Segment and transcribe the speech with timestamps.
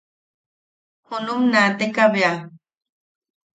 [1.07, 2.31] Junum naatekabea.